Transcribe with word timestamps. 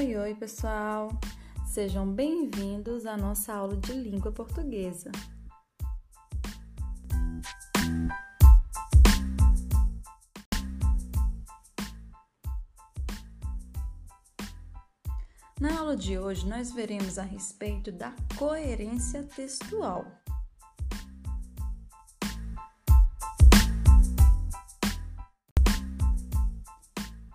Oi, 0.00 0.16
oi, 0.16 0.34
pessoal! 0.34 1.10
Sejam 1.66 2.10
bem-vindos 2.10 3.04
à 3.04 3.18
nossa 3.18 3.52
aula 3.52 3.76
de 3.76 3.92
língua 3.92 4.32
portuguesa. 4.32 5.12
Na 15.60 15.78
aula 15.78 15.94
de 15.94 16.18
hoje, 16.18 16.48
nós 16.48 16.72
veremos 16.72 17.18
a 17.18 17.22
respeito 17.22 17.92
da 17.92 18.16
coerência 18.38 19.22
textual. 19.22 20.06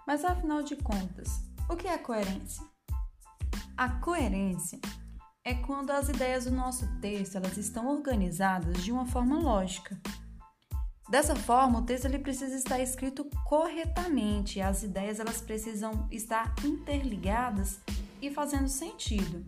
Mas 0.08 0.26
afinal 0.26 0.64
de 0.64 0.76
contas, 0.78 1.46
o 1.70 1.76
que 1.76 1.88
é 1.88 1.98
coerência? 1.98 2.64
A 3.76 3.90
coerência 3.90 4.80
é 5.44 5.54
quando 5.54 5.92
as 5.92 6.10
ideias 6.10 6.46
do 6.46 6.52
nosso 6.52 6.88
texto 7.00 7.36
elas 7.36 7.58
estão 7.58 7.88
organizadas 7.88 8.84
de 8.84 8.92
uma 8.92 9.06
forma 9.06 9.40
lógica. 9.40 10.00
Dessa 11.10 11.36
forma, 11.36 11.80
o 11.80 11.82
texto 11.84 12.06
ele 12.06 12.18
precisa 12.18 12.56
estar 12.56 12.80
escrito 12.80 13.26
corretamente, 13.46 14.60
as 14.60 14.82
ideias 14.82 15.20
elas 15.20 15.40
precisam 15.42 16.08
estar 16.12 16.54
interligadas 16.64 17.80
e 18.22 18.32
fazendo 18.32 18.68
sentido. 18.68 19.46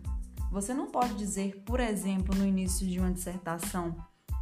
Você 0.52 0.72
não 0.72 0.90
pode 0.90 1.14
dizer, 1.14 1.62
por 1.64 1.80
exemplo, 1.80 2.34
no 2.34 2.46
início 2.46 2.86
de 2.86 2.98
uma 2.98 3.12
dissertação 3.12 3.96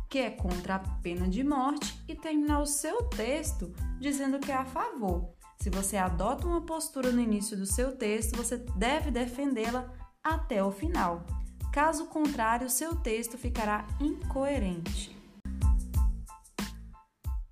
que 0.08 0.18
é 0.18 0.30
contra 0.30 0.76
a 0.76 0.78
pena 0.78 1.28
de 1.28 1.42
morte 1.42 2.02
e 2.06 2.14
terminar 2.14 2.60
o 2.60 2.66
seu 2.66 3.02
texto 3.04 3.72
dizendo 3.98 4.38
que 4.38 4.52
é 4.52 4.54
a 4.54 4.64
favor. 4.64 5.35
Se 5.58 5.70
você 5.70 5.96
adota 5.96 6.46
uma 6.46 6.60
postura 6.60 7.10
no 7.10 7.20
início 7.20 7.56
do 7.56 7.66
seu 7.66 7.96
texto, 7.96 8.36
você 8.36 8.56
deve 8.76 9.10
defendê-la 9.10 9.92
até 10.22 10.62
o 10.62 10.70
final. 10.70 11.24
Caso 11.72 12.06
contrário, 12.06 12.70
seu 12.70 12.96
texto 12.96 13.36
ficará 13.36 13.86
incoerente. 14.00 15.14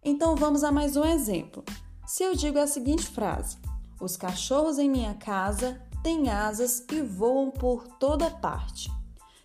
Então 0.02 0.36
vamos 0.36 0.62
a 0.62 0.70
mais 0.70 0.96
um 0.96 1.04
exemplo. 1.04 1.64
Se 2.06 2.22
eu 2.22 2.34
digo 2.34 2.58
a 2.58 2.66
seguinte 2.66 3.06
frase: 3.06 3.56
Os 4.00 4.16
cachorros 4.16 4.78
em 4.78 4.88
minha 4.88 5.14
casa 5.14 5.80
têm 6.02 6.30
asas 6.30 6.84
e 6.92 7.00
voam 7.00 7.50
por 7.50 7.86
toda 7.98 8.30
parte. 8.30 8.90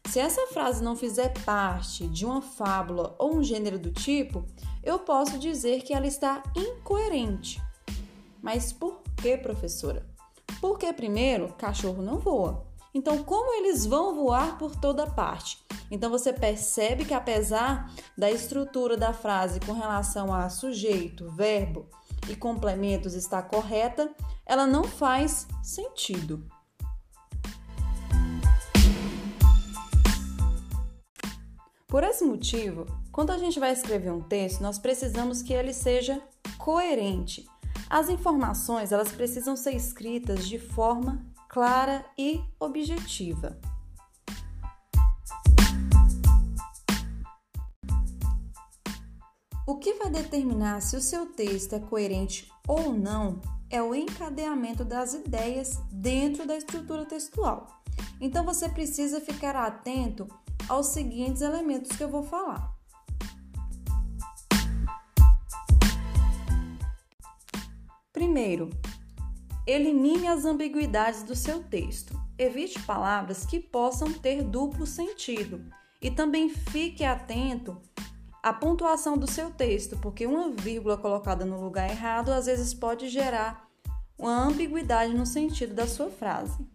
Se 0.09 0.19
essa 0.19 0.47
frase 0.47 0.83
não 0.83 0.95
fizer 0.95 1.29
parte 1.45 2.07
de 2.07 2.25
uma 2.25 2.41
fábula 2.41 3.15
ou 3.19 3.35
um 3.35 3.43
gênero 3.43 3.77
do 3.77 3.91
tipo, 3.91 4.43
eu 4.83 4.99
posso 4.99 5.37
dizer 5.37 5.83
que 5.83 5.93
ela 5.93 6.07
está 6.07 6.41
incoerente. 6.55 7.61
Mas 8.41 8.71
por 8.71 9.01
que, 9.17 9.37
professora? 9.37 10.05
Porque, 10.59 10.91
primeiro, 10.93 11.53
cachorro 11.57 12.01
não 12.01 12.17
voa. 12.17 12.65
Então, 12.93 13.23
como 13.23 13.53
eles 13.53 13.85
vão 13.85 14.15
voar 14.15 14.57
por 14.57 14.75
toda 14.75 15.05
parte? 15.05 15.63
Então, 15.91 16.09
você 16.09 16.33
percebe 16.33 17.05
que, 17.05 17.13
apesar 17.13 17.93
da 18.17 18.31
estrutura 18.31 18.97
da 18.97 19.13
frase 19.13 19.59
com 19.59 19.73
relação 19.73 20.33
a 20.33 20.49
sujeito, 20.49 21.29
verbo 21.31 21.87
e 22.29 22.35
complementos 22.35 23.13
estar 23.13 23.43
correta, 23.43 24.09
ela 24.45 24.65
não 24.65 24.83
faz 24.83 25.47
sentido. 25.61 26.43
Por 31.87 32.03
esse 32.03 32.23
motivo, 32.23 32.85
quando 33.11 33.31
a 33.31 33.37
gente 33.37 33.59
vai 33.59 33.71
escrever 33.71 34.11
um 34.11 34.21
texto, 34.21 34.61
nós 34.61 34.77
precisamos 34.77 35.41
que 35.41 35.53
ele 35.53 35.73
seja 35.73 36.21
coerente. 36.57 37.47
As 37.89 38.07
informações 38.07 38.91
elas 38.91 39.11
precisam 39.11 39.55
ser 39.55 39.73
escritas 39.73 40.47
de 40.47 40.59
forma 40.59 41.25
clara 41.49 42.05
e 42.15 42.39
objetiva. 42.59 43.59
O 49.65 49.77
que 49.77 49.95
vai 49.95 50.11
determinar 50.11 50.81
se 50.81 50.95
o 50.95 51.01
seu 51.01 51.25
texto 51.25 51.73
é 51.73 51.79
coerente 51.79 52.51
ou 52.67 52.93
não 52.93 53.41
é 53.71 53.81
o 53.81 53.95
encadeamento 53.95 54.85
das 54.85 55.15
ideias 55.15 55.79
dentro 55.91 56.45
da 56.45 56.55
estrutura 56.55 57.05
textual. 57.05 57.81
Então 58.21 58.45
você 58.45 58.69
precisa 58.69 59.19
ficar 59.19 59.55
atento 59.55 60.27
aos 60.67 60.87
seguintes 60.87 61.41
elementos 61.41 61.97
que 61.97 62.03
eu 62.03 62.09
vou 62.09 62.21
falar. 62.21 62.78
Primeiro, 68.11 68.71
elimine 69.67 70.27
as 70.27 70.43
ambiguidades 70.43 71.21
do 71.21 71.35
seu 71.35 71.61
texto. 71.61 72.19
Evite 72.39 72.81
palavras 72.81 73.45
que 73.45 73.59
possam 73.59 74.11
ter 74.11 74.43
duplo 74.43 74.87
sentido 74.87 75.63
e 76.01 76.09
também 76.09 76.49
fique 76.49 77.03
atento 77.03 77.79
à 78.41 78.51
pontuação 78.51 79.15
do 79.15 79.29
seu 79.29 79.51
texto, 79.51 79.95
porque 79.99 80.25
uma 80.25 80.49
vírgula 80.49 80.97
colocada 80.97 81.45
no 81.45 81.61
lugar 81.61 81.87
errado 81.87 82.31
às 82.31 82.47
vezes 82.47 82.73
pode 82.73 83.09
gerar 83.09 83.69
uma 84.17 84.43
ambiguidade 84.43 85.13
no 85.13 85.25
sentido 85.25 85.75
da 85.75 85.85
sua 85.85 86.09
frase. 86.09 86.67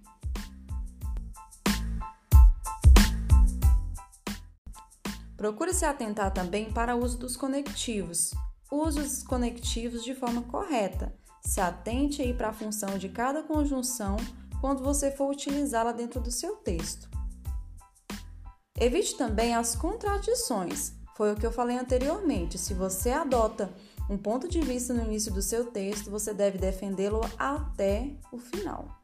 Procure 5.37 5.75
se 5.75 5.85
atentar 5.85 6.33
também 6.33 6.73
para 6.73 6.95
o 6.95 7.03
uso 7.03 7.19
dos 7.19 7.37
conectivos. 7.37 8.33
Use 8.71 9.01
os 9.01 9.23
conectivos 9.25 10.05
de 10.05 10.15
forma 10.15 10.43
correta 10.43 11.13
se 11.47 11.61
atente 11.61 12.23
aí 12.23 12.33
para 12.33 12.49
a 12.49 12.53
função 12.53 12.97
de 12.99 13.09
cada 13.09 13.43
conjunção 13.43 14.17
quando 14.61 14.83
você 14.83 15.11
for 15.11 15.31
utilizá-la 15.31 15.93
dentro 15.93 16.21
do 16.21 16.31
seu 16.31 16.57
texto. 16.57 17.09
Evite 18.81 19.17
também 19.17 19.55
as 19.55 19.77
contradições. 19.77 20.95
Foi 21.17 21.33
o 21.33 21.37
que 21.37 21.47
eu 21.47 21.53
falei 21.53 21.79
anteriormente. 21.79 22.59
Se 22.59 22.75
você 22.75 23.11
adota 23.11 23.73
um 24.11 24.19
ponto 24.19 24.49
de 24.49 24.61
vista 24.61 24.93
no 24.93 25.05
início 25.05 25.33
do 25.33 25.41
seu 25.41 25.67
texto, 25.67 26.11
você 26.11 26.35
deve 26.35 26.59
defendê-lo 26.59 27.21
até 27.39 28.11
o 28.33 28.39
final. 28.39 29.04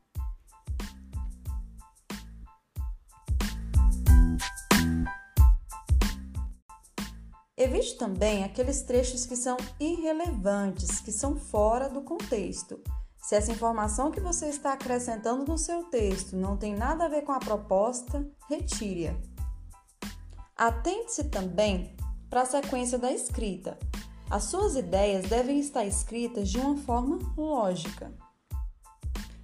Evite 7.60 7.98
também 7.98 8.42
aqueles 8.42 8.80
trechos 8.80 9.26
que 9.26 9.36
são 9.36 9.58
irrelevantes, 9.78 10.98
que 10.98 11.12
são 11.12 11.36
fora 11.36 11.90
do 11.90 12.00
contexto. 12.00 12.80
Se 13.18 13.34
essa 13.34 13.52
informação 13.52 14.10
que 14.10 14.18
você 14.18 14.46
está 14.46 14.72
acrescentando 14.72 15.44
no 15.44 15.58
seu 15.58 15.84
texto 15.84 16.34
não 16.34 16.56
tem 16.56 16.74
nada 16.74 17.04
a 17.04 17.08
ver 17.08 17.20
com 17.20 17.32
a 17.32 17.38
proposta, 17.38 18.26
retire-a. 18.48 19.14
Atente-se 20.56 21.24
também 21.24 21.94
para 22.30 22.40
a 22.40 22.46
sequência 22.46 22.98
da 22.98 23.12
escrita. 23.12 23.78
As 24.30 24.44
suas 24.44 24.74
ideias 24.74 25.28
devem 25.28 25.60
estar 25.60 25.84
escritas 25.84 26.48
de 26.48 26.58
uma 26.58 26.78
forma 26.78 27.18
lógica. 27.36 28.10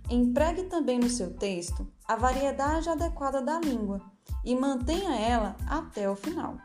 Empregue 0.09 0.63
também 0.71 0.99
no 0.99 1.11
seu 1.11 1.35
texto 1.35 1.87
a 2.09 2.17
variedade 2.17 2.89
adequada 2.89 3.43
da 3.43 3.61
língua 3.61 4.01
e 4.43 4.57
mantenha 4.57 5.15
ela 5.21 5.55
até 5.69 6.09
o 6.09 6.17
final. 6.17 6.57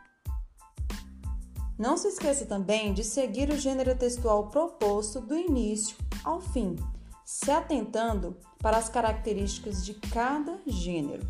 Não 1.78 1.96
se 1.96 2.08
esqueça 2.08 2.46
também 2.46 2.92
de 2.92 3.02
seguir 3.02 3.50
o 3.50 3.58
gênero 3.58 3.96
textual 3.96 4.48
proposto 4.48 5.20
do 5.20 5.34
início 5.34 5.96
ao 6.22 6.40
fim, 6.40 6.76
se 7.24 7.50
atentando 7.50 8.36
para 8.58 8.76
as 8.76 8.88
características 8.88 9.84
de 9.84 9.94
cada 9.94 10.60
gênero. 10.66 11.26